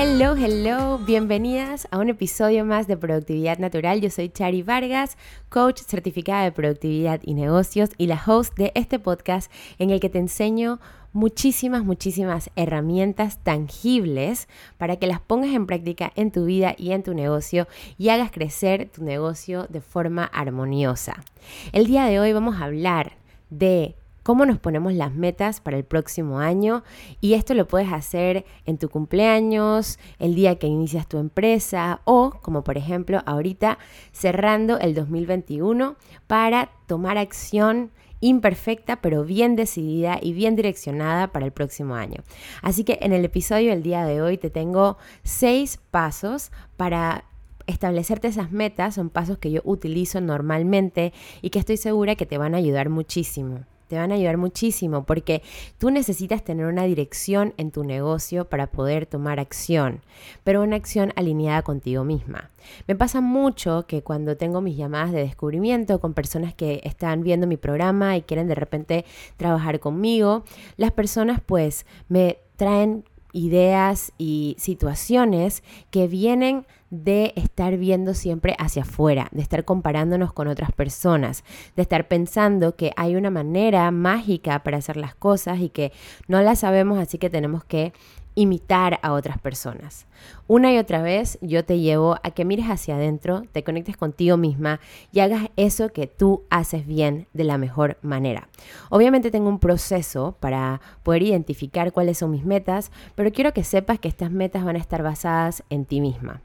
[0.00, 4.00] Hello, hello, bienvenidas a un episodio más de Productividad Natural.
[4.00, 9.00] Yo soy Chari Vargas, coach certificada de productividad y negocios y la host de este
[9.00, 10.78] podcast en el que te enseño
[11.12, 17.02] muchísimas, muchísimas herramientas tangibles para que las pongas en práctica en tu vida y en
[17.02, 17.66] tu negocio
[17.98, 21.24] y hagas crecer tu negocio de forma armoniosa.
[21.72, 23.16] El día de hoy vamos a hablar
[23.50, 23.96] de
[24.28, 26.84] cómo nos ponemos las metas para el próximo año
[27.22, 32.32] y esto lo puedes hacer en tu cumpleaños, el día que inicias tu empresa o
[32.42, 33.78] como por ejemplo ahorita
[34.12, 37.90] cerrando el 2021 para tomar acción
[38.20, 42.22] imperfecta, pero bien decidida y bien direccionada para el próximo año.
[42.60, 47.24] Así que en el episodio del día de hoy te tengo seis pasos para
[47.66, 48.96] establecerte esas metas.
[48.96, 52.90] Son pasos que yo utilizo normalmente y que estoy segura que te van a ayudar
[52.90, 55.42] muchísimo te van a ayudar muchísimo porque
[55.78, 60.02] tú necesitas tener una dirección en tu negocio para poder tomar acción,
[60.44, 62.50] pero una acción alineada contigo misma.
[62.86, 67.46] Me pasa mucho que cuando tengo mis llamadas de descubrimiento con personas que están viendo
[67.46, 69.04] mi programa y quieren de repente
[69.36, 70.44] trabajar conmigo,
[70.76, 73.04] las personas pues me traen
[73.38, 80.48] ideas y situaciones que vienen de estar viendo siempre hacia afuera, de estar comparándonos con
[80.48, 81.44] otras personas,
[81.76, 85.92] de estar pensando que hay una manera mágica para hacer las cosas y que
[86.26, 87.92] no la sabemos, así que tenemos que
[88.38, 90.06] imitar a otras personas.
[90.46, 94.36] Una y otra vez yo te llevo a que mires hacia adentro, te conectes contigo
[94.36, 94.78] misma
[95.10, 98.48] y hagas eso que tú haces bien de la mejor manera.
[98.90, 103.98] Obviamente tengo un proceso para poder identificar cuáles son mis metas, pero quiero que sepas
[103.98, 106.40] que estas metas van a estar basadas en ti misma.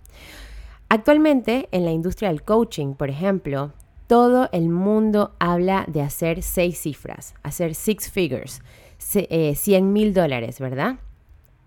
[0.89, 3.71] Actualmente en la industria del coaching, por ejemplo,
[4.07, 8.63] todo el mundo habla de hacer seis cifras, hacer six figures,
[8.97, 10.97] 100 eh, mil dólares, ¿verdad?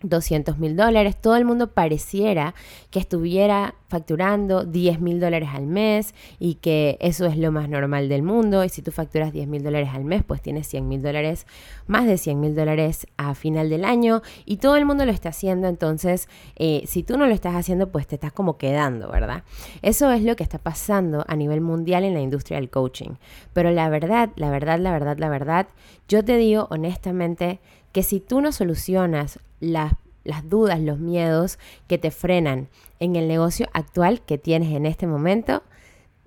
[0.03, 2.55] 200 mil dólares, todo el mundo pareciera
[2.91, 8.09] que estuviera facturando 10 mil dólares al mes y que eso es lo más normal
[8.09, 8.65] del mundo.
[8.65, 11.47] Y si tú facturas 10 mil dólares al mes pues tienes 100 mil dólares,
[11.87, 14.23] más de 100 mil dólares a final del año.
[14.45, 15.69] Y todo el mundo lo está haciendo.
[15.69, 19.45] Entonces eh, si tú no lo estás haciendo pues te estás como quedando, ¿verdad?
[19.83, 23.17] Eso es lo que está pasando a nivel mundial en la industria del coaching,
[23.53, 25.69] pero la verdad, la verdad, la verdad, la verdad,
[26.09, 27.61] yo te digo honestamente
[27.97, 32.69] que si tú no solucionas las, las dudas, los miedos que te frenan
[33.01, 35.63] en el negocio actual que tienes en este momento,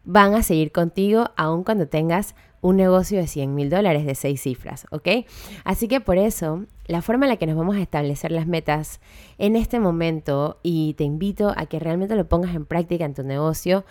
[0.04, 4.42] van a seguir contigo aun cuando tengas un negocio de 100 mil dólares de seis
[4.42, 5.28] cifras, ¿ok?
[5.64, 9.00] Así que por eso, la forma en la que nos vamos a establecer las metas
[9.38, 13.22] en este momento, y te invito a que realmente lo pongas en práctica en tu
[13.22, 13.86] negocio,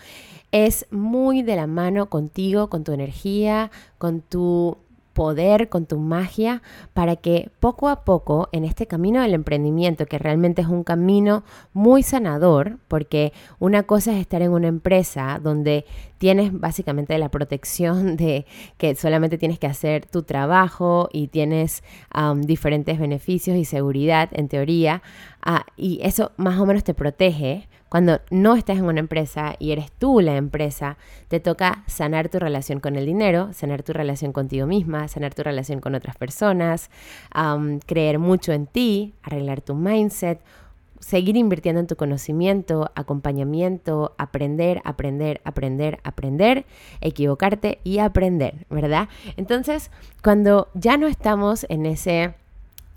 [0.51, 4.77] es muy de la mano contigo, con tu energía, con tu
[5.13, 6.61] poder, con tu magia,
[6.93, 11.43] para que poco a poco en este camino del emprendimiento, que realmente es un camino
[11.73, 15.85] muy sanador, porque una cosa es estar en una empresa donde
[16.19, 18.45] tienes básicamente la protección de
[18.77, 21.83] que solamente tienes que hacer tu trabajo y tienes
[22.41, 25.01] diferentes beneficios y seguridad en teoría,
[25.41, 29.71] ah, y eso más o menos te protege cuando no estás en una empresa y
[29.71, 34.31] eres tú la empresa, te toca sanar tu relación con el dinero, sanar tu relación
[34.31, 36.91] contigo misma, sanar tu relación con otras personas,
[37.87, 40.39] creer mucho en ti, arreglar tu mindset,
[40.99, 46.65] seguir invirtiendo en tu conocimiento, acompañamiento, aprender, aprender, aprender, aprender,
[47.01, 49.09] equivocarte y aprender, ¿verdad?
[49.35, 49.89] Entonces,
[50.23, 52.35] cuando ya no estamos en ese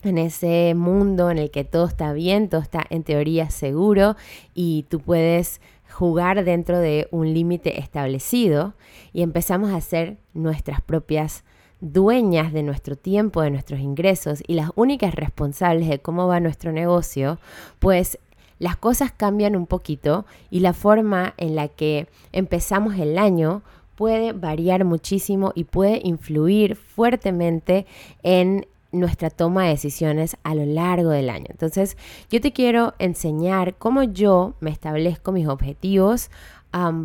[0.02, 4.16] en ese mundo en el que todo está bien, todo está en teoría seguro
[4.54, 5.60] y tú puedes
[5.90, 8.74] jugar dentro de un límite establecido
[9.12, 11.44] y empezamos a ser nuestras propias
[11.80, 16.72] dueñas de nuestro tiempo, de nuestros ingresos y las únicas responsables de cómo va nuestro
[16.72, 17.38] negocio,
[17.78, 18.18] pues
[18.58, 23.62] las cosas cambian un poquito y la forma en la que empezamos el año
[23.96, 27.86] puede variar muchísimo y puede influir fuertemente
[28.22, 31.46] en nuestra toma de decisiones a lo largo del año.
[31.48, 31.96] Entonces,
[32.30, 36.30] yo te quiero enseñar cómo yo me establezco mis objetivos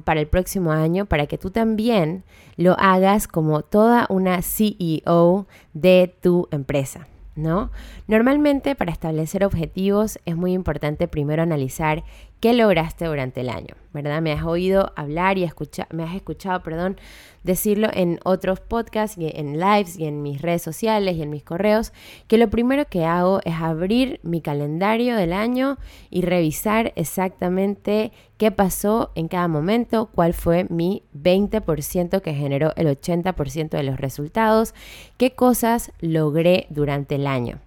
[0.05, 2.23] para el próximo año para que tú también
[2.55, 7.07] lo hagas como toda una CEO de tu empresa.
[7.35, 7.69] ¿No?
[8.07, 12.03] Normalmente para establecer objetivos es muy importante primero analizar
[12.39, 14.21] qué lograste durante el año, ¿verdad?
[14.21, 16.97] Me has oído hablar y escucha, me has escuchado, perdón,
[17.43, 21.43] decirlo en otros podcasts y en lives y en mis redes sociales y en mis
[21.43, 21.93] correos,
[22.27, 25.77] que lo primero que hago es abrir mi calendario del año
[26.09, 32.87] y revisar exactamente qué pasó en cada momento, cuál fue mi 20% que generó el
[32.87, 34.75] 80% de los resultados,
[35.17, 37.59] qué cosas logré durante el año.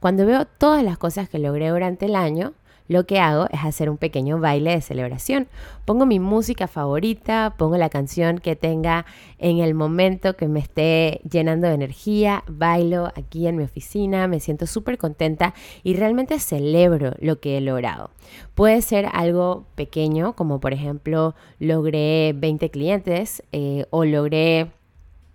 [0.00, 2.52] Cuando veo todas las cosas que logré durante el año,
[2.88, 5.46] lo que hago es hacer un pequeño baile de celebración.
[5.84, 9.06] Pongo mi música favorita, pongo la canción que tenga
[9.38, 14.40] en el momento que me esté llenando de energía, bailo aquí en mi oficina, me
[14.40, 18.10] siento súper contenta y realmente celebro lo que he logrado.
[18.54, 24.70] Puede ser algo pequeño, como por ejemplo logré 20 clientes eh, o logré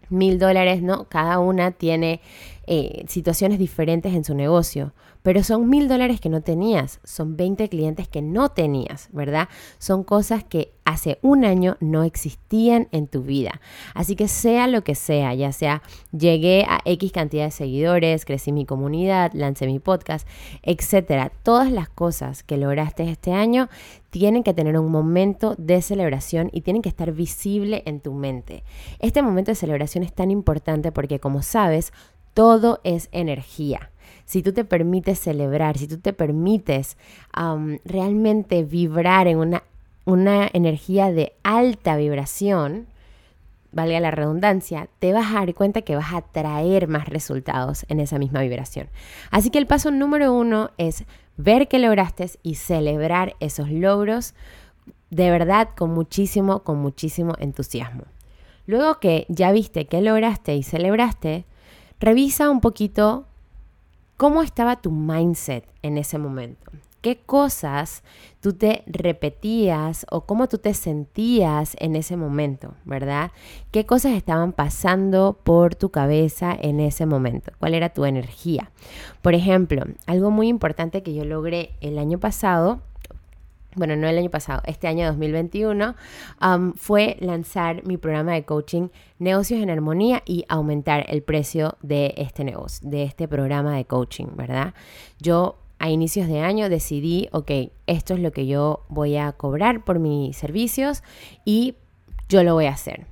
[0.10, 1.06] mil dólares, ¿no?
[1.06, 2.22] Cada una tiene
[2.66, 7.70] eh, situaciones diferentes en su negocio, pero son mil dólares que no tenías, son 20
[7.70, 9.50] clientes que no tenías, ¿verdad?
[9.80, 13.62] Son cosas que hace un año no existían en tu vida.
[13.94, 15.82] Así que sea lo que sea, ya sea
[16.12, 20.28] llegué a X cantidad de seguidores, crecí mi comunidad, lancé mi podcast,
[20.62, 23.70] etcétera, todas las cosas que lograste este año
[24.10, 28.64] tienen que tener un momento de celebración y tienen que estar visible en tu mente.
[29.00, 31.94] Este momento de celebración es tan importante porque como sabes,
[32.34, 33.92] todo es energía.
[34.26, 36.98] Si tú te permites celebrar, si tú te permites
[37.86, 39.64] realmente vibrar en una,
[40.06, 42.88] una energía de alta vibración,
[43.74, 48.00] valga la redundancia, te vas a dar cuenta que vas a traer más resultados en
[48.00, 48.88] esa misma vibración.
[49.32, 51.06] Así que el paso número uno es
[51.38, 54.36] ver que lograste y celebrar esos logros
[55.10, 58.04] de verdad con muchísimo, con muchísimo entusiasmo.
[58.66, 61.46] Luego que ya viste que lograste y celebraste,
[62.04, 63.28] Revisa un poquito
[64.18, 66.70] cómo estaba tu mindset en ese momento.
[67.00, 68.04] ¿Qué cosas
[68.42, 73.32] tú te repetías o cómo tú te sentías en ese momento, verdad?
[73.72, 77.54] ¿Qué cosas estaban pasando por tu cabeza en ese momento?
[77.58, 78.70] ¿Cuál era tu energía?
[79.22, 82.82] Por ejemplo, algo muy importante que yo logré el año pasado
[83.76, 85.96] bueno, no el año pasado, este año 2021,
[86.76, 88.90] fue lanzar mi programa de coaching
[89.20, 94.28] Negocios en Armonía y aumentar el precio de este negocio, de este programa de coaching,
[94.36, 94.74] ¿verdad?
[95.20, 97.52] Yo a inicios de año decidí, ok,
[97.88, 101.04] esto es lo que yo voy a cobrar por mis servicios
[101.44, 101.76] y
[102.30, 103.06] yo lo voy a hacer.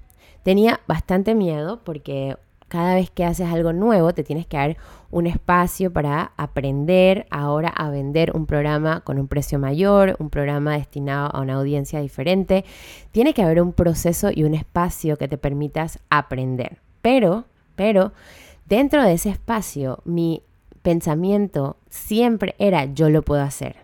[0.44, 2.38] Tenía bastante miedo porque
[2.71, 4.77] cada vez que haces algo nuevo te tienes que dar
[5.09, 10.77] un espacio para aprender ahora a vender un programa con un precio mayor, un programa
[10.77, 12.63] destinado a una audiencia diferente.
[13.12, 16.77] Tiene que haber un proceso y un espacio que te permitas aprender.
[17.01, 17.44] Pero,
[17.75, 18.13] pero,
[18.68, 20.41] dentro de ese espacio, mi
[20.81, 23.75] pensamiento siempre era yo lo puedo hacer.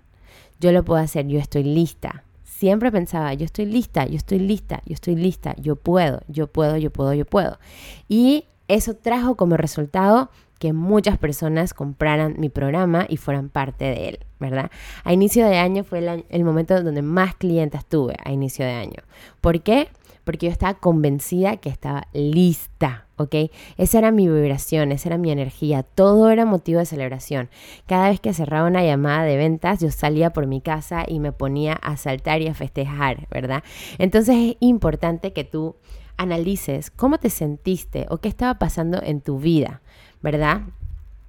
[0.61, 2.23] Yo lo puedo hacer, yo estoy lista.
[2.45, 6.77] Siempre pensaba, yo estoy lista, yo estoy lista, yo estoy lista, yo puedo, yo puedo,
[6.77, 7.59] yo puedo, yo puedo.
[8.07, 10.29] Y eso trajo como resultado
[10.59, 14.71] que muchas personas compraran mi programa y fueran parte de él, ¿verdad?
[15.03, 15.99] A inicio de año fue
[16.29, 19.03] el, momento donde más clientes tuve, a inicio de año.
[19.39, 19.89] ¿Por qué?
[20.23, 23.35] Porque yo estaba convencida que estaba lista, ¿ok?
[23.77, 27.49] Esa era mi vibración, esa era mi energía, todo era motivo de celebración.
[27.85, 31.31] Cada vez que cerraba una llamada de ventas, yo salía por mi casa y me
[31.31, 33.63] ponía a saltar y a festejar, ¿verdad?
[33.99, 35.75] Entonces es importante que tú
[36.17, 39.81] analices cómo te sentiste o qué estaba pasando en tu vida,
[40.21, 40.61] ¿verdad?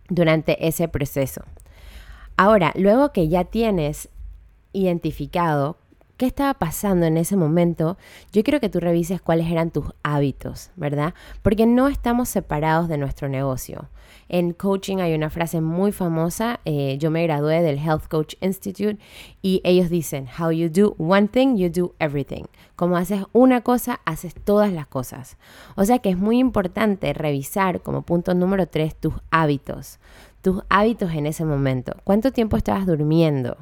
[0.08, 1.42] Durante ese proceso.
[2.36, 4.08] Ahora, luego que ya tienes
[4.72, 5.76] identificado
[6.18, 7.96] qué estaba pasando en ese momento,
[8.32, 11.14] yo quiero que tú revises cuáles eran tus hábitos, ¿verdad?
[11.42, 13.88] Porque no estamos separados de nuestro negocio.
[14.28, 18.98] En coaching hay una frase muy famosa, eh, yo me gradué del Health Coach Institute
[19.42, 22.44] y ellos dicen, how you do one thing, you do everything.
[22.74, 25.36] Como haces una cosa, haces todas las cosas.
[25.76, 30.00] O sea que es muy importante revisar como punto número tres tus hábitos,
[30.42, 31.94] tus hábitos en ese momento.
[32.02, 33.56] ¿Cuánto tiempo estabas durmiendo?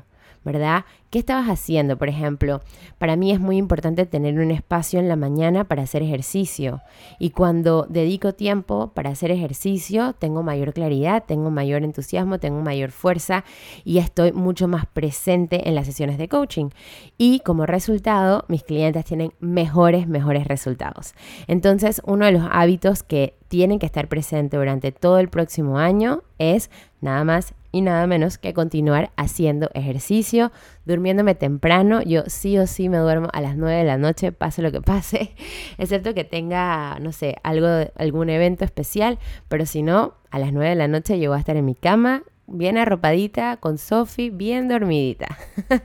[0.47, 0.85] ¿Verdad?
[1.11, 1.99] ¿Qué estabas haciendo?
[1.99, 2.63] Por ejemplo,
[2.99, 6.83] para mí es muy importante tener un espacio en la mañana para hacer ejercicio.
[7.19, 12.93] Y cuando dedico tiempo para hacer ejercicio, tengo mayor claridad, tengo mayor entusiasmo, tengo mayor
[12.93, 13.45] fuerza
[13.85, 16.71] y estoy mucho más presente en las sesiones de coaching.
[17.19, 21.15] Y como resultado, mis clientes tienen mejores, mejores resultados.
[21.49, 26.23] Entonces, uno de los hábitos que tienen que estar presentes durante todo el próximo año
[26.39, 30.51] es nada más y nada menos que continuar haciendo ejercicio,
[30.87, 32.01] durmiéndome temprano.
[32.01, 34.81] Yo sí o sí me duermo a las 9 de la noche, pase lo que
[34.81, 35.35] pase,
[35.79, 39.19] excepto que tenga, no sé, algo, algún evento especial,
[39.49, 41.75] pero si no, a las 9 de la noche yo voy a estar en mi
[41.75, 45.37] cama, bien arropadita, con Sophie, bien dormidita.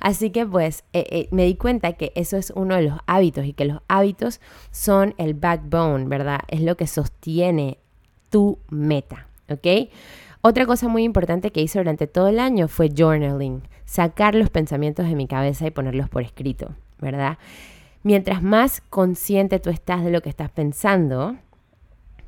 [0.00, 3.46] Así que pues eh, eh, me di cuenta que eso es uno de los hábitos
[3.46, 6.42] y que los hábitos son el backbone, ¿verdad?
[6.46, 7.78] Es lo que sostiene
[8.30, 9.90] tu meta, ¿ok?
[10.44, 15.06] Otra cosa muy importante que hice durante todo el año fue journaling, sacar los pensamientos
[15.06, 17.38] de mi cabeza y ponerlos por escrito, ¿verdad?
[18.02, 21.36] Mientras más consciente tú estás de lo que estás pensando,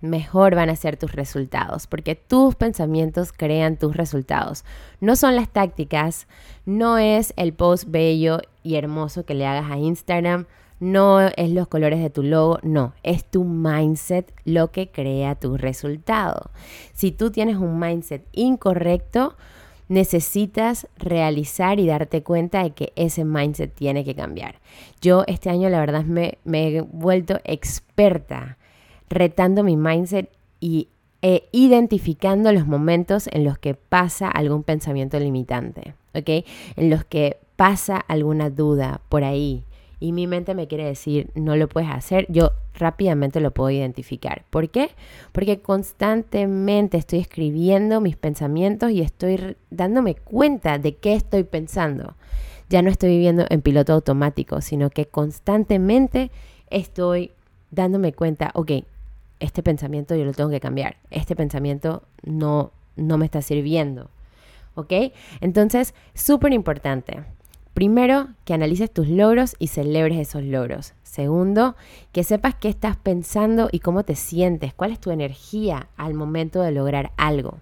[0.00, 4.64] mejor van a ser tus resultados, porque tus pensamientos crean tus resultados.
[5.00, 6.28] No son las tácticas,
[6.66, 10.46] no es el post bello y hermoso que le hagas a Instagram,
[10.80, 15.56] no es los colores de tu logo, no, es tu mindset lo que crea tu
[15.56, 16.50] resultado.
[16.92, 19.36] Si tú tienes un mindset incorrecto,
[19.88, 24.60] necesitas realizar y darte cuenta de que ese mindset tiene que cambiar.
[25.00, 28.56] Yo este año la verdad me, me he vuelto experta
[29.08, 30.88] retando mi mindset y
[31.22, 36.44] e identificando los momentos en los que pasa algún pensamiento limitante, ¿ok?
[36.76, 39.64] En los que pasa alguna duda por ahí,
[40.04, 44.44] y mi mente me quiere decir, no lo puedes hacer, yo rápidamente lo puedo identificar.
[44.50, 44.90] ¿Por qué?
[45.32, 52.16] Porque constantemente estoy escribiendo mis pensamientos y estoy dándome cuenta de qué estoy pensando.
[52.68, 56.30] Ya no estoy viviendo en piloto automático, sino que constantemente
[56.68, 57.32] estoy
[57.70, 58.72] dándome cuenta, ok,
[59.40, 64.10] este pensamiento yo lo tengo que cambiar, este pensamiento no, no me está sirviendo.
[64.74, 64.92] ¿Ok?
[65.40, 67.22] Entonces, súper importante.
[67.74, 70.94] Primero, que analices tus logros y celebres esos logros.
[71.02, 71.76] Segundo,
[72.12, 76.62] que sepas qué estás pensando y cómo te sientes, cuál es tu energía al momento
[76.62, 77.58] de lograr algo.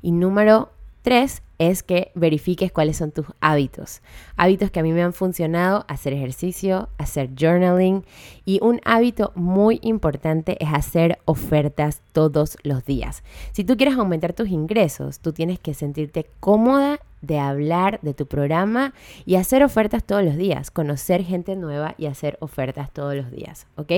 [0.00, 0.70] Y número
[1.02, 4.02] Tres es que verifiques cuáles son tus hábitos.
[4.36, 8.04] Hábitos que a mí me han funcionado, hacer ejercicio, hacer journaling
[8.44, 13.24] y un hábito muy importante es hacer ofertas todos los días.
[13.50, 18.26] Si tú quieres aumentar tus ingresos, tú tienes que sentirte cómoda de hablar de tu
[18.26, 18.92] programa
[19.24, 23.66] y hacer ofertas todos los días, conocer gente nueva y hacer ofertas todos los días,
[23.76, 23.92] ¿ok?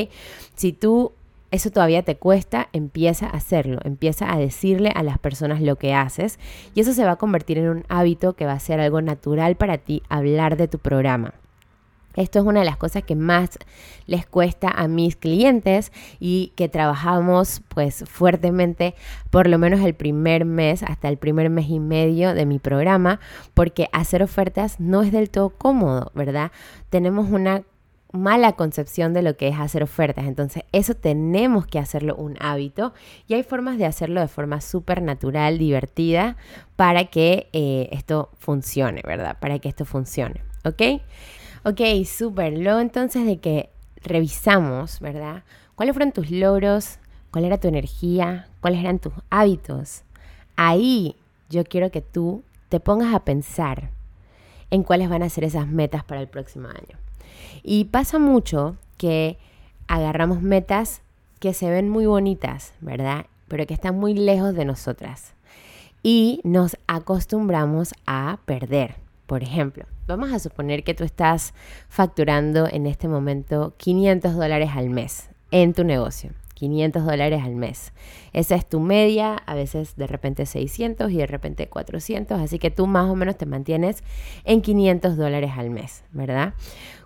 [0.55, 1.13] Si tú
[1.51, 5.95] eso todavía te cuesta, empieza a hacerlo, empieza a decirle a las personas lo que
[5.95, 6.41] haces
[6.75, 9.55] y eso se va a convertir en un hábito que va a ser algo natural
[9.55, 11.35] para ti hablar de tu programa.
[12.17, 13.51] Esto es una de las cosas que más
[14.07, 18.95] les cuesta a mis clientes y que trabajamos pues fuertemente
[19.31, 23.21] por lo menos el primer mes hasta el primer mes y medio de mi programa
[23.55, 26.53] porque hacer ofertas no es del todo cómodo, ¿verdad?
[26.91, 27.65] Tenemos una
[28.15, 30.27] mala concepción de lo que es hacer ofertas.
[30.27, 32.95] Entonces, eso tenemos que hacerlo un hábito
[33.27, 36.37] y hay formas de hacerlo de forma súper natural, divertida,
[36.77, 39.37] para que eh, esto funcione, ¿verdad?
[39.41, 41.03] Para que esto funcione, ¿ok?
[41.67, 42.59] Ok, súper.
[42.59, 43.71] Luego entonces de que
[44.03, 45.45] revisamos, ¿verdad?
[45.75, 46.99] ¿Cuáles fueron tus logros?
[47.31, 48.49] ¿Cuál era tu energía?
[48.61, 50.03] ¿Cuáles eran tus hábitos?
[50.57, 51.17] Ahí
[51.49, 53.89] yo quiero que tú te pongas a pensar
[54.71, 56.99] en cuáles van a ser esas metas para el próximo año.
[57.63, 59.39] Y pasa mucho que
[59.89, 61.01] agarramos metas
[61.41, 63.25] que se ven muy bonitas, ¿verdad?
[63.49, 65.33] Pero que están muy lejos de nosotras.
[66.03, 69.04] Y nos acostumbramos a perder.
[69.35, 71.55] Por ejemplo, vamos a suponer que tú estás
[71.89, 76.31] facturando en este momento 500 dólares al mes en tu negocio.
[76.55, 77.93] 500 dólares al mes.
[78.33, 82.71] Esa es tu media, a veces de repente 600 y de repente 400, así que
[82.71, 84.05] tú más o menos te mantienes
[84.45, 86.55] en 500 dólares al mes, ¿verdad?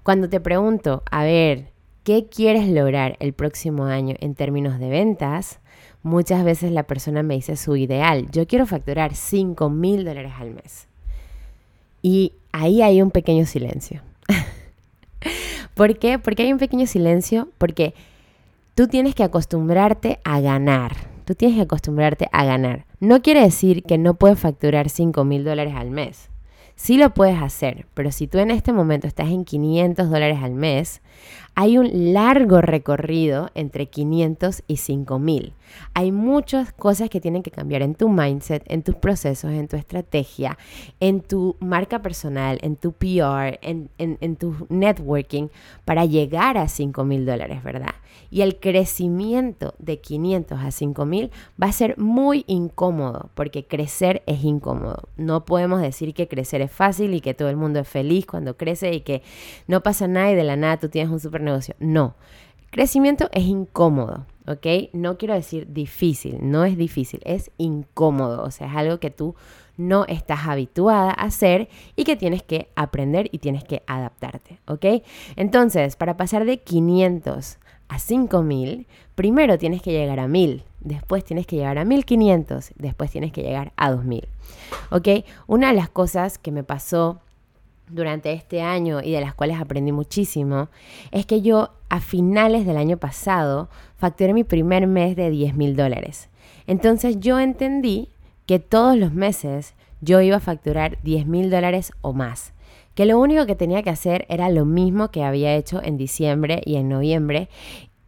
[0.02, 1.73] Cuando te pregunto, a ver,
[2.04, 5.61] ¿qué quieres lograr el próximo año en términos de ventas?
[6.02, 10.50] Muchas veces la persona me dice su ideal, yo quiero facturar 5 mil dólares al
[10.50, 10.88] mes.
[12.02, 14.02] Y ahí hay un pequeño silencio.
[15.75, 16.19] ¿Por qué?
[16.19, 17.95] Porque hay un pequeño silencio, porque
[18.75, 20.97] tú tienes que acostumbrarte a ganar.
[21.25, 22.87] Tú tienes que acostumbrarte a ganar.
[23.00, 26.31] No quiere decir que no puedes facturar 5 mil dólares al mes.
[26.75, 30.55] Sí lo puedes hacer, pero si tú en este momento estás en 500 dólares al
[30.55, 31.02] mes,
[31.54, 35.52] hay un largo recorrido entre 500 y 5000.
[35.94, 39.76] Hay muchas cosas que tienen que cambiar en tu mindset, en tus procesos, en tu
[39.76, 40.56] estrategia,
[41.00, 45.48] en tu marca personal, en tu PR, en, en tu networking
[45.84, 47.94] para llegar a 5000 dólares, ¿verdad?
[48.30, 54.44] Y el crecimiento de 500 a 5000 va a ser muy incómodo porque crecer es
[54.44, 55.08] incómodo.
[55.16, 58.56] No podemos decir que crecer es fácil y que todo el mundo es feliz cuando
[58.56, 59.22] crece y que
[59.66, 61.75] no pasa nada y de la nada tú tienes un super negocio.
[61.79, 62.15] No.
[62.71, 64.67] Crecimiento es incómodo, ¿ok?
[64.93, 69.35] No quiero decir difícil, no es difícil, es incómodo, o sea, es algo que tú
[69.79, 75.03] no estás habituada a hacer y que tienes que aprender y tienes que adaptarte, ¿ok?
[75.37, 81.47] Entonces, para pasar de 500 a 5000, primero tienes que llegar a 1000, después tienes
[81.47, 84.29] que llegar a 1500, después tienes que llegar a 2000.
[84.91, 85.09] ¿Ok?
[85.47, 87.21] Una de las cosas que me pasó
[87.90, 90.68] durante este año y de las cuales aprendí muchísimo
[91.11, 95.76] es que yo a finales del año pasado facturé mi primer mes de 10 mil
[95.76, 96.28] dólares.
[96.66, 98.09] Entonces yo entendí
[98.47, 102.52] que todos los meses yo iba a facturar 10 mil dólares o más
[102.99, 106.62] que lo único que tenía que hacer era lo mismo que había hecho en diciembre
[106.64, 107.49] y en noviembre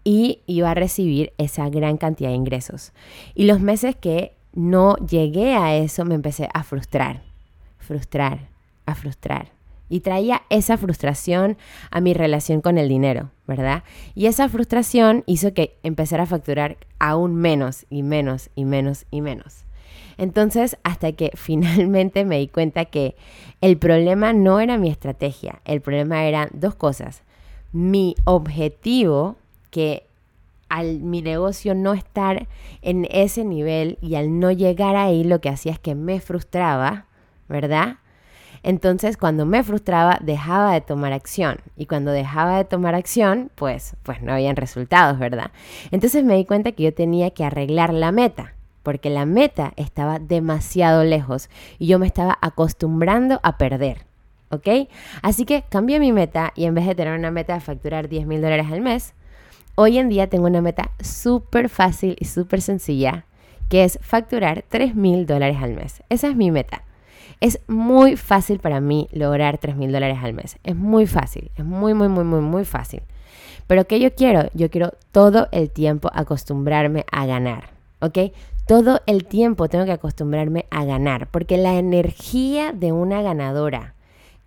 [0.03, 2.93] y iba a recibir esa gran cantidad de ingresos.
[3.37, 7.23] Y los meses que no llegué a eso me empecé a frustrar,
[7.79, 8.49] frustrar,
[8.85, 9.53] a frustrar.
[9.91, 11.59] Y traía esa frustración
[11.91, 13.85] a mi relación con el dinero, ¿verdad?
[14.15, 19.21] Y esa frustración hizo que empezara a facturar aún menos y menos y menos y
[19.21, 19.67] menos.
[20.17, 23.17] Entonces, hasta que finalmente me di cuenta que
[23.61, 27.23] el problema no era mi estrategia, el problema eran dos cosas.
[27.73, 29.37] Mi objetivo,
[29.71, 30.07] que
[30.69, 32.47] al mi negocio no estar
[32.81, 37.07] en ese nivel y al no llegar ahí, lo que hacía es que me frustraba,
[37.49, 37.97] ¿verdad?
[38.63, 41.59] Entonces, cuando me frustraba, dejaba de tomar acción.
[41.77, 45.51] Y cuando dejaba de tomar acción, pues, pues no habían resultados, ¿verdad?
[45.91, 50.19] Entonces me di cuenta que yo tenía que arreglar la meta porque la meta estaba
[50.19, 51.49] demasiado lejos
[51.79, 54.07] y yo me estaba acostumbrando a perder.
[54.51, 54.89] ¿Ok?
[55.23, 58.27] Así que cambié mi meta y en vez de tener una meta de facturar 10
[58.27, 59.15] mil dólares al mes,
[59.77, 63.27] hoy en día tengo una meta súper fácil y súper sencilla,
[63.69, 66.03] que es facturar 3 mil dólares al mes.
[66.09, 66.83] Esa es mi meta.
[67.41, 70.59] Es muy fácil para mí lograr 3 mil dólares al mes.
[70.63, 73.03] Es muy fácil, es muy, muy, muy, muy, muy fácil.
[73.67, 74.51] Pero ¿qué yo quiero?
[74.53, 77.71] Yo quiero todo el tiempo acostumbrarme a ganar.
[78.01, 78.19] ¿Ok?
[78.71, 83.95] todo el tiempo tengo que acostumbrarme a ganar, porque la energía de una ganadora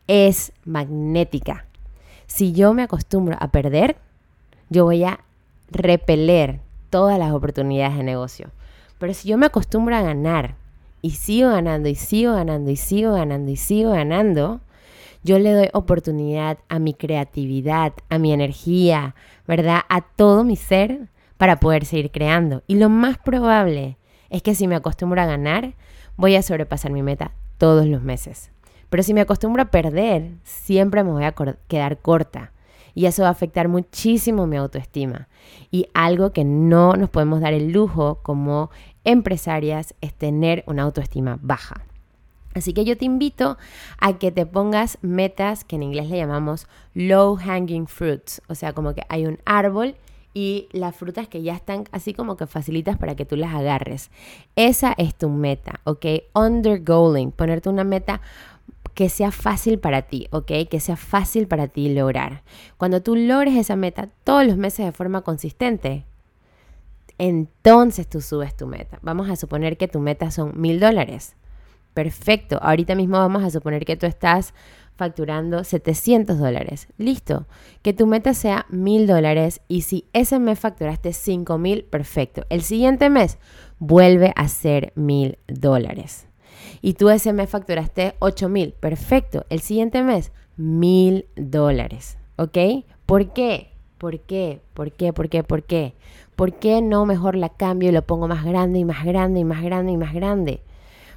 [0.07, 1.65] es magnética.
[2.25, 3.97] Si yo me acostumbro a perder,
[4.69, 5.19] yo voy a
[5.69, 8.51] repeler todas las oportunidades de negocio.
[8.97, 10.55] Pero si yo me acostumbro a ganar
[11.03, 14.61] y sigo ganando y sigo ganando y sigo ganando y sigo ganando,
[15.21, 19.13] yo le doy oportunidad a mi creatividad, a mi energía,
[19.45, 19.81] ¿verdad?
[19.89, 22.63] A todo mi ser para poder seguir creando.
[22.67, 23.97] Y lo más probable
[24.29, 25.73] es que si me acostumbro a ganar,
[26.15, 28.51] voy a sobrepasar mi meta todos los meses.
[28.89, 31.35] Pero si me acostumbro a perder, siempre me voy a
[31.67, 32.53] quedar corta.
[32.95, 35.27] Y eso va a afectar muchísimo mi autoestima.
[35.71, 38.69] Y algo que no nos podemos dar el lujo como
[39.03, 41.83] empresarias es tener una autoestima baja.
[42.55, 43.57] Así que yo te invito
[43.99, 48.41] a que te pongas metas que en inglés le llamamos low hanging fruits.
[48.47, 49.95] O sea, como que hay un árbol
[50.33, 54.09] y las frutas que ya están así como que facilitas para que tú las agarres.
[54.55, 56.05] Esa es tu meta, ¿ok?
[56.33, 58.21] Undergoing, ponerte una meta
[58.93, 60.51] que sea fácil para ti, ¿ok?
[60.69, 62.43] Que sea fácil para ti lograr.
[62.77, 66.05] Cuando tú logres esa meta todos los meses de forma consistente,
[67.17, 68.99] entonces tú subes tu meta.
[69.01, 71.35] Vamos a suponer que tu meta son mil dólares.
[71.93, 72.57] Perfecto.
[72.61, 74.53] Ahorita mismo vamos a suponer que tú estás
[74.95, 76.87] facturando 700 dólares.
[76.97, 77.47] Listo.
[77.81, 82.45] Que tu meta sea 1000 dólares y si ese mes facturaste 5000, perfecto.
[82.49, 83.37] El siguiente mes
[83.79, 86.27] vuelve a ser 1000 dólares.
[86.85, 89.45] Y tú ese mes facturaste 8000, perfecto.
[89.49, 92.17] El siguiente mes 1000 dólares.
[92.35, 92.57] ¿Ok?
[93.05, 93.69] ¿Por qué?
[93.97, 94.59] ¿Por qué?
[94.73, 95.13] ¿Por qué?
[95.13, 95.43] ¿Por qué?
[95.43, 95.93] ¿Por qué?
[96.35, 99.45] ¿Por qué no mejor la cambio y lo pongo más grande y más grande y
[99.45, 100.61] más grande y más grande?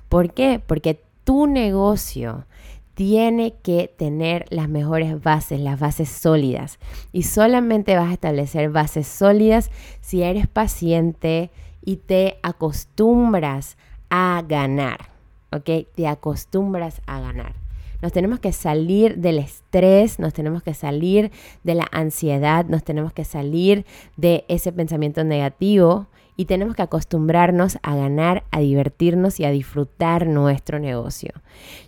[0.08, 0.62] ¿Por qué?
[0.64, 2.46] Porque tu negocio
[2.94, 6.78] tiene que tener las mejores bases, las bases sólidas.
[7.10, 11.50] Y solamente vas a establecer bases sólidas si eres paciente
[11.84, 13.76] y te acostumbras
[14.10, 15.15] a ganar.
[15.56, 15.88] ¿Ok?
[15.94, 17.54] Te acostumbras a ganar.
[18.02, 21.30] Nos tenemos que salir del estrés, nos tenemos que salir
[21.64, 27.78] de la ansiedad, nos tenemos que salir de ese pensamiento negativo y tenemos que acostumbrarnos
[27.82, 31.30] a ganar, a divertirnos y a disfrutar nuestro negocio.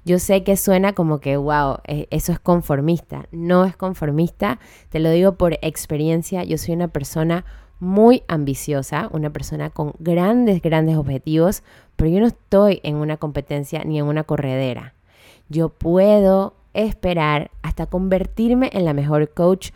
[0.05, 3.27] Yo sé que suena como que, wow, e, eso es conformista.
[3.31, 7.45] No es conformista, te lo digo por experiencia, yo soy una persona
[7.81, 11.63] muy ambiciosa, una persona con grandes, grandes objetivos,
[11.97, 14.95] pero yo no estoy en una competencia ni en una corredera.
[15.49, 19.71] Yo puedo esperar hasta convertirme en la mejor coach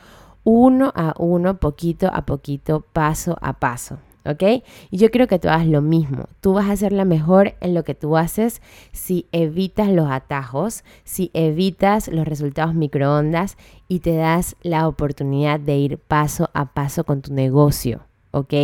[0.45, 3.99] uno a uno, poquito a poquito, paso a paso.
[4.25, 4.65] ¿Ok?
[4.91, 6.29] Y yo creo que tú hagas lo mismo.
[6.41, 10.85] Tú vas a ser la mejor en lo que tú haces si evitas los atajos,
[11.05, 13.57] si evitas los resultados microondas
[13.89, 18.55] y te das la oportunidad de ir paso a paso con tu negocio, ¿ok?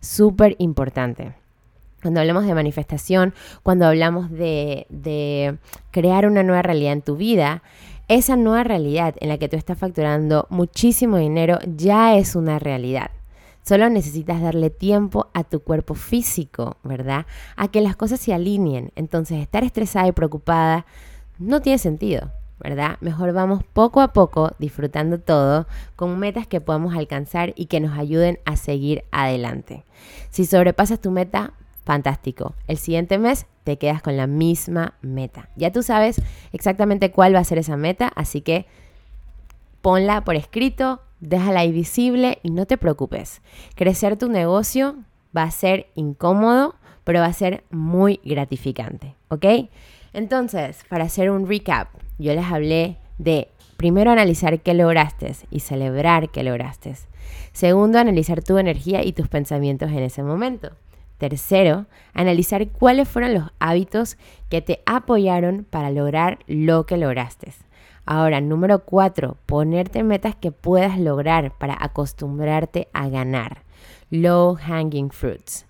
[0.00, 1.34] Súper importante.
[2.00, 5.58] Cuando hablamos de manifestación, cuando hablamos de, de
[5.92, 7.62] crear una nueva realidad en tu vida,
[8.08, 13.12] esa nueva realidad en la que tú estás facturando muchísimo dinero ya es una realidad.
[13.62, 17.26] Solo necesitas darle tiempo a tu cuerpo físico, ¿verdad?
[17.56, 18.90] A que las cosas se alineen.
[18.96, 20.84] Entonces, estar estresada y preocupada
[21.38, 22.98] no tiene sentido, ¿verdad?
[23.00, 27.96] Mejor vamos poco a poco disfrutando todo con metas que podamos alcanzar y que nos
[27.96, 29.84] ayuden a seguir adelante.
[30.30, 31.52] Si sobrepasas tu meta,
[31.84, 32.54] fantástico.
[32.66, 35.48] El siguiente mes te quedas con la misma meta.
[35.56, 36.20] Ya tú sabes
[36.52, 38.66] exactamente cuál va a ser esa meta, así que
[39.82, 43.40] ponla por escrito, déjala ahí visible y no te preocupes.
[43.74, 44.96] Crecer tu negocio
[45.34, 49.46] va a ser incómodo, pero va a ser muy gratificante, ¿ok?
[50.12, 56.30] Entonces, para hacer un recap, yo les hablé de primero analizar qué lograste y celebrar
[56.30, 56.94] qué lograste.
[57.52, 60.72] Segundo, analizar tu energía y tus pensamientos en ese momento.
[61.18, 64.18] Tercero, analizar cuáles fueron los hábitos
[64.50, 67.52] que te apoyaron para lograr lo que lograste.
[68.04, 73.62] Ahora, número cuatro, ponerte metas que puedas lograr para acostumbrarte a ganar.
[74.10, 75.66] Low hanging fruits.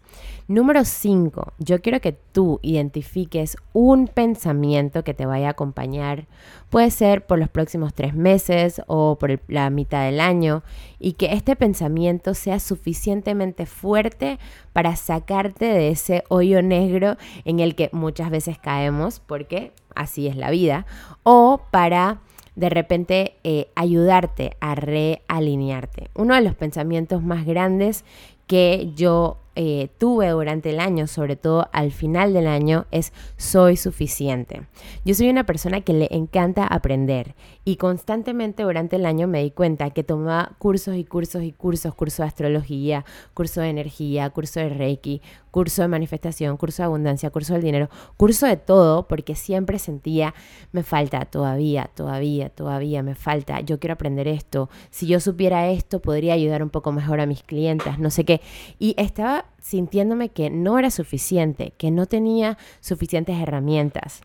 [0.48, 6.26] Número 5, yo quiero que tú identifiques un pensamiento que te vaya a acompañar.
[6.68, 10.64] Puede ser por los próximos tres meses o por la mitad del año
[10.98, 14.40] y que este pensamiento sea suficientemente fuerte
[14.72, 20.37] para sacarte de ese hoyo negro en el que muchas veces caemos porque así es
[20.37, 20.87] la vida
[21.22, 22.20] o para
[22.57, 26.11] de repente eh, ayudarte a realinearte.
[26.14, 28.05] Uno de los pensamientos más grandes
[28.46, 33.76] que yo eh, tuve durante el año, sobre todo al final del año, es soy
[33.76, 34.62] suficiente.
[35.04, 37.34] Yo soy una persona que le encanta aprender
[37.64, 41.94] y constantemente durante el año me di cuenta que tomaba cursos y cursos y cursos,
[41.94, 47.31] curso de astrología, curso de energía, curso de Reiki, curso de manifestación, curso de abundancia,
[47.31, 50.35] curso del dinero, curso de todo, porque siempre sentía,
[50.72, 56.01] me falta todavía, todavía, todavía, me falta, yo quiero aprender esto, si yo supiera esto
[56.01, 58.40] podría ayudar un poco mejor a mis clientes, no sé qué.
[58.79, 64.22] Y estaba sintiéndome que no era suficiente, que no tenía suficientes herramientas.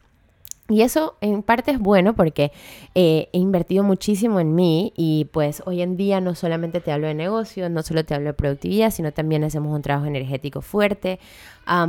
[0.69, 2.51] Y eso en parte es bueno porque
[2.93, 7.07] eh, he invertido muchísimo en mí y pues hoy en día no solamente te hablo
[7.07, 11.19] de negocio, no solo te hablo de productividad, sino también hacemos un trabajo energético fuerte.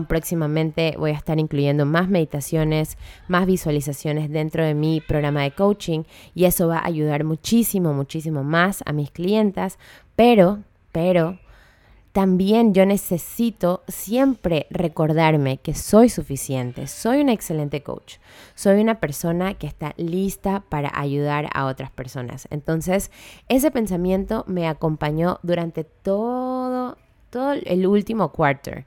[0.06, 6.04] próximamente voy a estar incluyendo más meditaciones, más visualizaciones dentro de mi programa de coaching
[6.36, 9.76] y eso va a ayudar muchísimo, muchísimo más a mis clientas,
[10.14, 10.60] pero,
[10.92, 11.38] pero
[12.18, 18.16] también yo necesito siempre recordarme que soy suficiente, soy una excelente coach,
[18.56, 22.48] soy una persona que está lista para ayudar a otras personas.
[22.50, 23.12] Entonces,
[23.48, 26.98] ese pensamiento me acompañó durante todo,
[27.30, 28.84] todo el último quarter.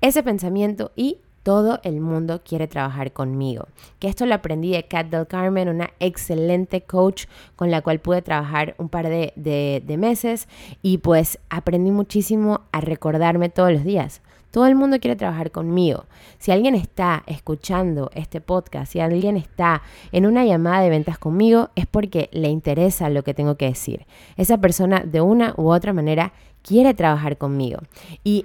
[0.00, 3.66] Ese pensamiento y todo el mundo quiere trabajar conmigo.
[3.98, 7.26] Que esto lo aprendí de Kat Del Carmen, una excelente coach
[7.56, 10.48] con la cual pude trabajar un par de, de meses
[10.82, 14.22] y pues aprendí muchísimo a recordarme todos los días.
[14.52, 16.04] Todo el mundo quiere trabajar conmigo.
[16.38, 19.80] Si alguien está escuchando este podcast, si alguien está
[20.12, 24.04] en una llamada de ventas conmigo, es porque le interesa lo que tengo que decir.
[24.36, 27.80] Esa persona de una u otra manera quiere trabajar conmigo.
[28.24, 28.44] Y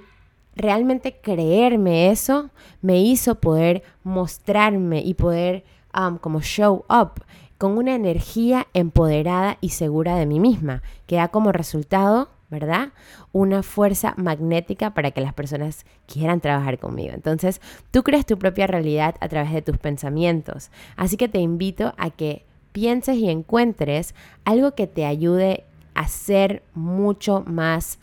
[0.58, 2.50] realmente creerme eso
[2.82, 5.63] me hizo poder mostrarme y poder
[5.98, 7.24] um, como show up
[7.58, 12.89] con una energía empoderada y segura de mí misma, que da como resultado, ¿verdad?
[13.32, 17.13] Una fuerza magnética para que las personas quieran trabajar conmigo.
[17.13, 20.70] Entonces, tú creas tu propia realidad a través de tus pensamientos.
[20.96, 24.13] Así que te invito a que pienses y encuentres
[24.46, 25.65] algo que te ayude
[25.96, 27.98] a ser mucho más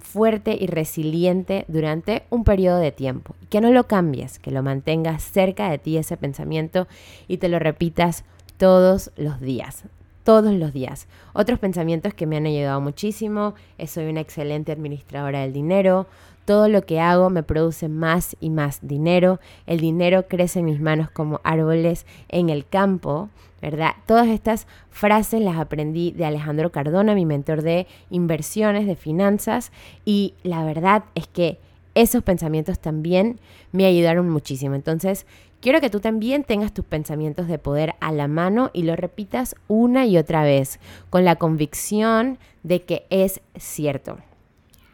[0.00, 3.34] fuerte y resiliente durante un periodo de tiempo.
[3.50, 6.88] Que no lo cambies, que lo mantengas cerca de ti ese pensamiento
[7.26, 8.24] y te lo repitas
[8.56, 9.84] todos los días.
[10.28, 11.08] Todos los días.
[11.32, 16.06] Otros pensamientos que me han ayudado muchísimo es soy una excelente administradora del dinero,
[16.44, 20.82] todo lo que hago me produce más y más dinero, el dinero crece en mis
[20.82, 23.30] manos como árboles en el campo,
[23.62, 23.92] ¿verdad?
[24.04, 29.72] Todas estas frases las aprendí de Alejandro Cardona, mi mentor de inversiones, de finanzas,
[30.04, 31.58] y la verdad es que
[31.94, 33.40] esos pensamientos también
[33.72, 34.74] me ayudaron muchísimo.
[34.74, 35.26] Entonces,
[35.60, 39.54] quiero que tú también tengas tus pensamientos de poder a la mano y lo repitas
[39.66, 44.18] una y otra vez, con la convicción de que es cierto.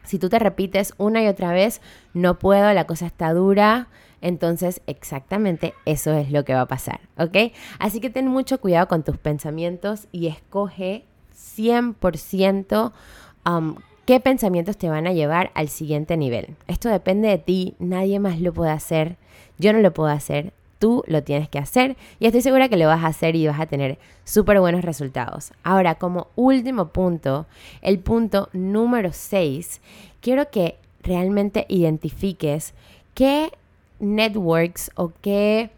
[0.03, 1.81] Si tú te repites una y otra vez,
[2.13, 3.87] no puedo, la cosa está dura,
[4.21, 7.53] entonces exactamente eso es lo que va a pasar, ¿ok?
[7.79, 12.91] Así que ten mucho cuidado con tus pensamientos y escoge 100%
[13.45, 13.75] um,
[14.05, 16.55] qué pensamientos te van a llevar al siguiente nivel.
[16.67, 19.17] Esto depende de ti, nadie más lo puede hacer,
[19.57, 22.87] yo no lo puedo hacer, tú lo tienes que hacer y estoy segura que lo
[22.87, 25.51] vas a hacer y vas a tener súper buenos resultados.
[25.63, 27.45] Ahora, como último punto,
[27.81, 29.81] el punto número 6,
[30.21, 32.73] quiero que realmente identifiques
[33.13, 33.51] qué
[33.99, 35.69] networks o qué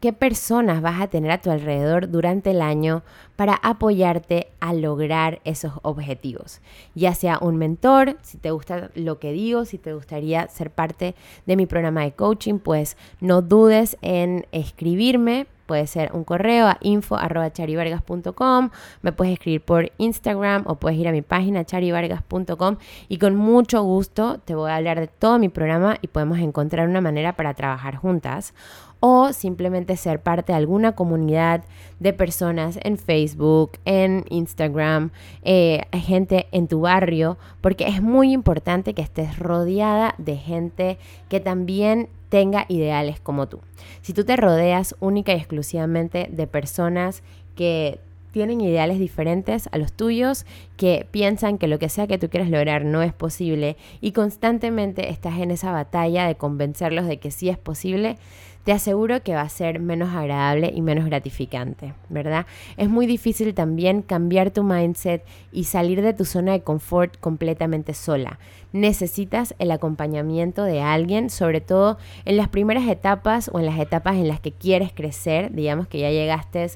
[0.00, 3.02] qué personas vas a tener a tu alrededor durante el año
[3.36, 6.60] para apoyarte a lograr esos objetivos.
[6.94, 11.14] Ya sea un mentor, si te gusta lo que digo, si te gustaría ser parte
[11.46, 16.78] de mi programa de coaching, pues no dudes en escribirme puede ser un correo a
[16.80, 18.70] info.charivargas.com,
[19.02, 22.76] me puedes escribir por Instagram o puedes ir a mi página charivargas.com
[23.08, 26.88] y con mucho gusto te voy a hablar de todo mi programa y podemos encontrar
[26.88, 28.54] una manera para trabajar juntas
[29.00, 31.64] o simplemente ser parte de alguna comunidad
[32.00, 35.10] de personas en Facebook, en Instagram,
[35.42, 41.40] eh, gente en tu barrio, porque es muy importante que estés rodeada de gente que
[41.40, 43.60] también tenga ideales como tú.
[44.02, 47.22] Si tú te rodeas única y exclusivamente de personas
[47.54, 48.00] que
[48.36, 50.44] tienen ideales diferentes a los tuyos,
[50.76, 55.08] que piensan que lo que sea que tú quieras lograr no es posible y constantemente
[55.08, 58.18] estás en esa batalla de convencerlos de que sí es posible,
[58.66, 62.46] te aseguro que va a ser menos agradable y menos gratificante, ¿verdad?
[62.76, 67.94] Es muy difícil también cambiar tu mindset y salir de tu zona de confort completamente
[67.94, 68.40] sola.
[68.76, 74.16] Necesitas el acompañamiento de alguien, sobre todo en las primeras etapas o en las etapas
[74.16, 76.66] en las que quieres crecer, digamos que ya llegaste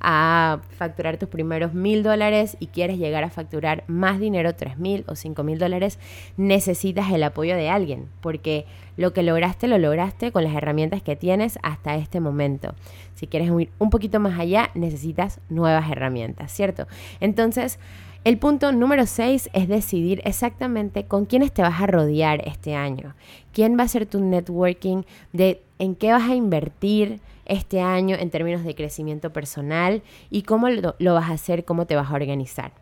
[0.00, 5.04] a facturar tus primeros mil dólares y quieres llegar a facturar más dinero, tres mil
[5.06, 5.98] o cinco mil dólares,
[6.38, 8.64] necesitas el apoyo de alguien, porque
[8.96, 12.74] lo que lograste, lo lograste con las herramientas que tienes hasta este momento.
[13.14, 16.86] Si quieres ir un poquito más allá, necesitas nuevas herramientas, ¿cierto?
[17.20, 17.78] Entonces,
[18.24, 23.14] el punto número 6 es decidir exactamente con quiénes te vas a rodear este año.
[23.52, 25.04] ¿Quién va a ser tu networking?
[25.32, 30.68] De en qué vas a invertir este año en términos de crecimiento personal y cómo
[30.68, 32.72] lo, lo vas a hacer, cómo te vas a organizar.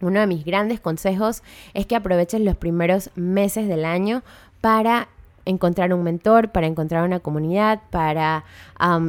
[0.00, 1.42] Uno de mis grandes consejos
[1.74, 4.22] es que aproveches los primeros meses del año
[4.60, 5.08] para
[5.44, 8.44] encontrar un mentor, para encontrar una comunidad, para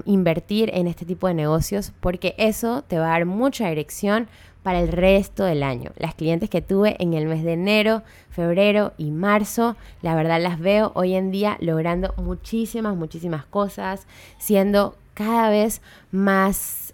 [0.06, 4.28] invertir en este tipo de negocios, porque eso te va a dar mucha dirección
[4.63, 5.91] para el resto del año.
[5.97, 10.60] Las clientes que tuve en el mes de enero, febrero y marzo, la verdad las
[10.60, 14.08] veo hoy en día logrando muchísimas, muchísimas cosas,
[14.39, 16.93] siendo cada vez más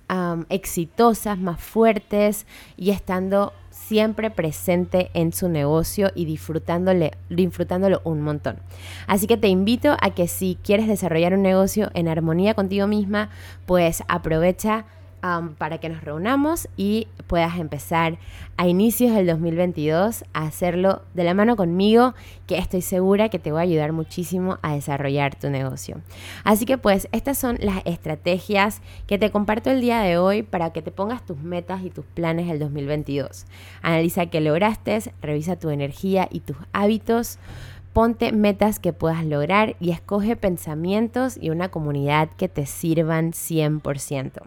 [0.49, 8.57] exitosas, más fuertes y estando siempre presente en su negocio y disfrutándole, disfrutándolo un montón.
[9.07, 13.29] Así que te invito a que si quieres desarrollar un negocio en armonía contigo misma,
[13.65, 14.85] pues aprovecha
[15.57, 18.17] para que nos reunamos y puedas empezar
[18.57, 22.13] a inicios del 2022 a hacerlo de la mano conmigo,
[22.47, 26.01] que estoy segura que te va a ayudar muchísimo a desarrollar tu negocio.
[26.43, 30.71] Así que pues estas son las estrategias que te comparto el día de hoy para
[30.71, 33.45] que te pongas tus metas y tus planes del 2022.
[33.81, 37.39] Analiza qué lograste, revisa tu energía y tus hábitos
[37.93, 44.43] Ponte metas que puedas lograr y escoge pensamientos y una comunidad que te sirvan 100%.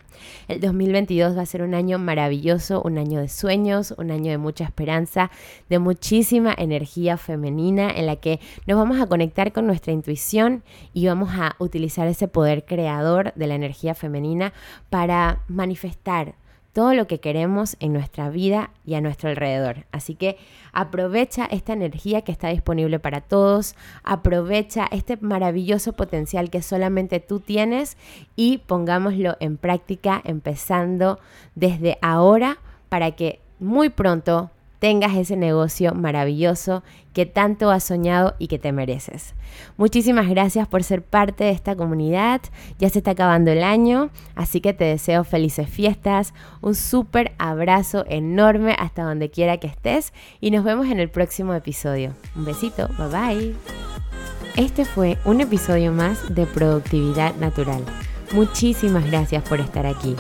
[0.47, 4.39] El 2022 va a ser un año maravilloso, un año de sueños, un año de
[4.39, 5.33] mucha esperanza,
[5.69, 10.63] de muchísima energía femenina en la que nos vamos a conectar con nuestra intuición
[10.95, 14.53] y vamos a utilizar ese poder creador de la energía femenina
[14.89, 16.37] para manifestar
[16.73, 19.85] todo lo que queremos en nuestra vida y a nuestro alrededor.
[19.93, 20.39] Así que
[20.73, 27.41] aprovecha esta energía que está disponible para todos, aprovecha este maravilloso potencial que solamente tú
[27.41, 27.97] tienes
[28.37, 31.19] y pongámoslo en práctica empezando
[31.55, 32.59] desde ahora
[32.89, 34.51] para que muy pronto
[34.83, 39.33] tengas ese negocio maravilloso que tanto has soñado y que te mereces.
[39.77, 42.41] Muchísimas gracias por ser parte de esta comunidad.
[42.81, 48.05] Ya se está acabando el año, así que te deseo felices fiestas, un súper abrazo
[48.09, 52.15] enorme hasta donde quiera que estés y nos vemos en el próximo episodio.
[52.35, 53.55] Un besito, bye bye.
[54.57, 57.85] Este fue un episodio más de Productividad Natural.
[58.33, 60.17] Muchísimas gracias por estar aquí.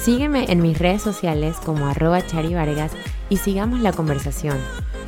[0.00, 2.90] Sígueme en mis redes sociales como arroba charivargas
[3.30, 4.58] y sigamos la conversación.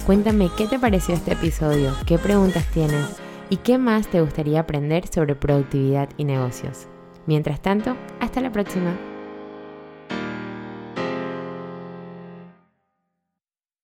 [0.06, 5.06] Cuéntame qué te pareció este episodio, qué preguntas tienes y qué más te gustaría aprender
[5.06, 6.86] sobre productividad y negocios.
[7.26, 9.11] Mientras tanto, hasta la próxima.